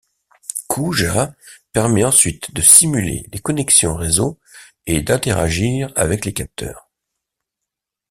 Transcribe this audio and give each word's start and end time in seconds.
Cooja 0.67 1.35
permet 1.73 2.03
ensuite 2.03 2.51
de 2.55 2.61
simuler 2.63 3.27
les 3.31 3.37
connexions 3.37 3.95
réseaux 3.95 4.39
et 4.87 5.03
d'interagir 5.03 5.93
avec 5.95 6.25
les 6.25 6.33
capteurs. 6.33 6.89